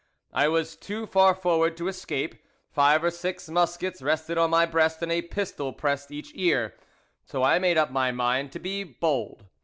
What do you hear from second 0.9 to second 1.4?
far